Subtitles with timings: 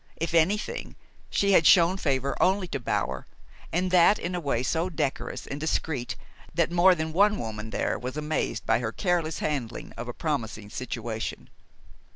[0.17, 0.95] If anything,
[1.29, 3.27] she had shown favor only to Bower,
[3.71, 6.15] and that in a way so decorous and discreet
[6.55, 10.71] that more than one woman there was amazed by her careless handling of a promising
[10.71, 11.51] situation.